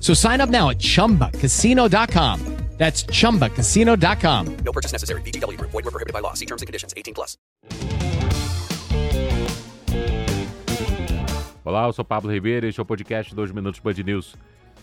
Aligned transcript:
So 0.00 0.14
sign 0.14 0.40
up 0.40 0.50
now 0.50 0.70
at 0.70 0.78
chumbacasino.com. 0.78 2.40
That's 2.78 3.04
chumbacasino.com. 3.04 4.56
No 4.64 4.72
purchase 4.72 4.92
necessary. 4.92 5.20
VGW 5.20 5.58
Group. 5.58 5.70
Void 5.70 5.84
were 5.84 5.90
prohibited 5.90 6.14
by 6.14 6.20
law. 6.20 6.32
See 6.32 6.46
terms 6.46 6.62
and 6.62 6.66
conditions. 6.66 6.94
18 6.96 7.12
plus. 7.14 7.36
Olá, 11.62 11.86
eu 11.86 11.92
sou 11.92 12.04
Pablo 12.04 12.32
Ribeiro 12.32 12.66
e 12.66 12.70
este 12.70 12.80
é 12.80 12.82
o 12.82 12.86
podcast 12.86 13.34
2 13.34 13.52
Minutos 13.52 13.80
Band 13.80 14.02
News. 14.02 14.34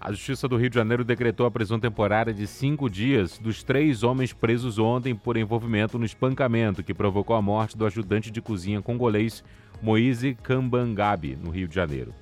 A 0.00 0.10
Justiça 0.10 0.48
do 0.48 0.56
Rio 0.56 0.70
de 0.70 0.74
Janeiro 0.74 1.04
decretou 1.04 1.44
a 1.44 1.50
prisão 1.50 1.78
temporária 1.78 2.32
de 2.32 2.46
cinco 2.46 2.88
dias 2.88 3.38
dos 3.38 3.62
três 3.62 4.02
homens 4.02 4.32
presos 4.32 4.78
ontem 4.78 5.14
por 5.14 5.36
envolvimento 5.36 5.98
no 5.98 6.06
espancamento 6.06 6.82
que 6.82 6.94
provocou 6.94 7.36
a 7.36 7.42
morte 7.42 7.76
do 7.76 7.84
ajudante 7.86 8.30
de 8.30 8.40
cozinha 8.40 8.80
congolês 8.80 9.44
Moise 9.82 10.34
Kambangabi, 10.42 11.36
no 11.36 11.50
Rio 11.50 11.68
de 11.68 11.74
Janeiro. 11.74 12.14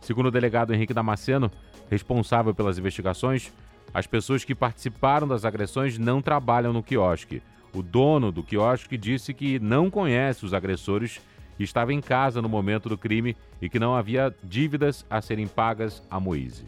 Segundo 0.00 0.26
o 0.26 0.30
delegado 0.30 0.72
Henrique 0.74 0.94
Damasceno, 0.94 1.52
responsável 1.90 2.54
pelas 2.54 2.78
investigações, 2.78 3.52
as 3.92 4.06
pessoas 4.06 4.44
que 4.44 4.54
participaram 4.54 5.26
das 5.26 5.44
agressões 5.44 5.98
não 5.98 6.22
trabalham 6.22 6.72
no 6.72 6.82
quiosque. 6.82 7.42
O 7.74 7.82
dono 7.82 8.30
do 8.30 8.42
quiosque 8.42 8.96
disse 8.96 9.34
que 9.34 9.58
não 9.58 9.90
conhece 9.90 10.44
os 10.44 10.54
agressores 10.54 11.20
estava 11.58 11.92
em 11.92 12.00
casa 12.00 12.40
no 12.40 12.48
momento 12.48 12.88
do 12.88 12.96
crime 12.96 13.36
e 13.60 13.68
que 13.68 13.78
não 13.78 13.94
havia 13.94 14.34
dívidas 14.42 15.04
a 15.10 15.20
serem 15.20 15.46
pagas 15.46 16.02
a 16.10 16.18
Moise. 16.18 16.64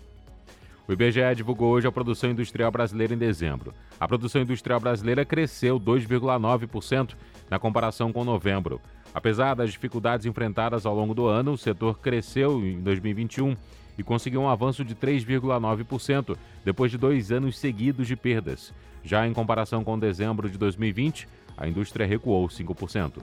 O 0.87 0.93
IBGE 0.93 1.35
divulgou 1.37 1.71
hoje 1.71 1.87
a 1.87 1.93
produção 1.93 2.31
industrial 2.31 2.71
brasileira 2.71 3.15
em 3.15 3.19
dezembro. 3.19 3.73
A 3.99 4.07
produção 4.07 4.43
industrial 4.43 4.81
brasileira 4.81 5.25
cresceu 5.25 5.79
2,9% 5.79 7.15
na 7.49 7.59
comparação 7.59 8.13
com 8.13 8.25
novembro. 8.25 8.81
Apesar 9.15 9.55
das 9.55 9.71
dificuldades 9.71 10.27
enfrentadas 10.27 10.87
ao 10.87 10.95
longo 10.95 11.15
do 11.15 11.27
ano, 11.27 11.53
o 11.53 11.59
setor 11.59 11.99
cresceu 11.99 12.65
em 12.67 12.81
2021 12.81 13.57
e 13.99 14.03
conseguiu 14.03 14.41
um 14.41 14.49
avanço 14.49 14.85
de 14.85 14.95
3,9%, 14.95 16.37
depois 16.65 16.91
de 16.91 16.97
dois 16.97 17.31
anos 17.31 17.59
seguidos 17.59 18.07
de 18.07 18.17
perdas. 18.17 18.73
Já 19.05 19.27
em 19.27 19.33
comparação 19.33 19.85
com 19.85 19.99
dezembro 19.99 20.49
de 20.49 20.57
2020, 20.57 21.29
a 21.57 21.69
indústria 21.69 22.07
recuou 22.07 22.47
5%. 22.49 23.19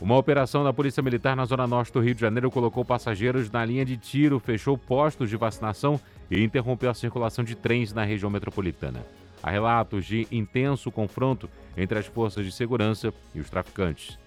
Uma 0.00 0.16
operação 0.16 0.62
da 0.62 0.72
Polícia 0.72 1.02
Militar 1.02 1.34
na 1.34 1.44
Zona 1.44 1.66
Norte 1.66 1.92
do 1.92 2.00
Rio 2.00 2.14
de 2.14 2.20
Janeiro 2.20 2.50
colocou 2.50 2.84
passageiros 2.84 3.50
na 3.50 3.64
linha 3.64 3.84
de 3.84 3.96
tiro, 3.96 4.38
fechou 4.38 4.78
postos 4.78 5.28
de 5.28 5.36
vacinação 5.36 6.00
e 6.30 6.42
interrompeu 6.42 6.88
a 6.88 6.94
circulação 6.94 7.44
de 7.44 7.56
trens 7.56 7.92
na 7.92 8.04
região 8.04 8.30
metropolitana. 8.30 9.04
Há 9.42 9.50
relatos 9.50 10.04
de 10.04 10.26
intenso 10.30 10.90
confronto 10.90 11.48
entre 11.76 11.98
as 11.98 12.06
forças 12.06 12.44
de 12.44 12.52
segurança 12.52 13.12
e 13.34 13.40
os 13.40 13.50
traficantes. 13.50 14.18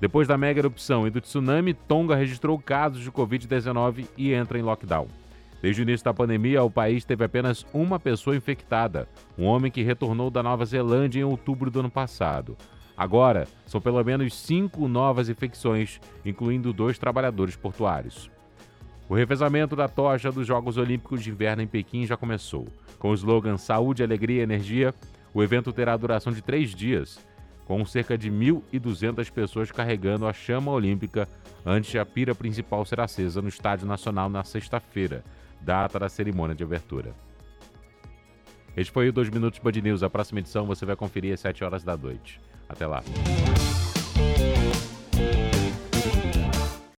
Depois 0.00 0.26
da 0.26 0.38
mega 0.38 0.60
erupção 0.60 1.06
e 1.06 1.10
do 1.10 1.20
tsunami, 1.20 1.74
Tonga 1.74 2.16
registrou 2.16 2.58
casos 2.58 3.02
de 3.02 3.12
Covid-19 3.12 4.06
e 4.16 4.32
entra 4.32 4.58
em 4.58 4.62
lockdown. 4.62 5.06
Desde 5.60 5.82
o 5.82 5.84
início 5.84 6.06
da 6.06 6.14
pandemia, 6.14 6.62
o 6.62 6.70
país 6.70 7.04
teve 7.04 7.22
apenas 7.22 7.66
uma 7.74 8.00
pessoa 8.00 8.34
infectada, 8.34 9.06
um 9.36 9.44
homem 9.44 9.70
que 9.70 9.82
retornou 9.82 10.30
da 10.30 10.42
Nova 10.42 10.64
Zelândia 10.64 11.20
em 11.20 11.24
outubro 11.24 11.70
do 11.70 11.80
ano 11.80 11.90
passado. 11.90 12.56
Agora, 12.96 13.46
são 13.66 13.78
pelo 13.78 14.02
menos 14.02 14.34
cinco 14.34 14.88
novas 14.88 15.28
infecções, 15.28 16.00
incluindo 16.24 16.72
dois 16.72 16.98
trabalhadores 16.98 17.54
portuários. 17.54 18.30
O 19.06 19.14
revezamento 19.14 19.76
da 19.76 19.86
tocha 19.86 20.32
dos 20.32 20.46
Jogos 20.46 20.78
Olímpicos 20.78 21.22
de 21.22 21.30
Inverno 21.30 21.62
em 21.62 21.66
Pequim 21.66 22.06
já 22.06 22.16
começou. 22.16 22.66
Com 22.98 23.10
o 23.10 23.14
slogan 23.14 23.58
Saúde, 23.58 24.02
Alegria 24.02 24.40
e 24.40 24.44
Energia, 24.44 24.94
o 25.34 25.42
evento 25.42 25.72
terá 25.74 25.94
duração 25.94 26.32
de 26.32 26.40
três 26.40 26.74
dias 26.74 27.18
com 27.70 27.86
cerca 27.86 28.18
de 28.18 28.32
1.200 28.32 29.30
pessoas 29.30 29.70
carregando 29.70 30.26
a 30.26 30.32
chama 30.32 30.72
olímpica 30.72 31.28
antes 31.64 31.88
de 31.88 32.00
a 32.00 32.04
pira 32.04 32.34
principal 32.34 32.84
ser 32.84 32.98
acesa 32.98 33.40
no 33.40 33.48
Estádio 33.48 33.86
Nacional 33.86 34.28
na 34.28 34.42
sexta-feira, 34.42 35.22
data 35.60 35.96
da 35.96 36.08
cerimônia 36.08 36.52
de 36.52 36.64
abertura. 36.64 37.14
Este 38.76 38.90
foi 38.90 39.08
o 39.08 39.12
2 39.12 39.30
Minutos 39.30 39.60
Band 39.60 39.80
News. 39.84 40.02
A 40.02 40.10
próxima 40.10 40.40
edição 40.40 40.66
você 40.66 40.84
vai 40.84 40.96
conferir 40.96 41.32
às 41.32 41.38
7 41.38 41.62
horas 41.62 41.84
da 41.84 41.96
noite. 41.96 42.40
Até 42.68 42.88
lá. 42.88 43.04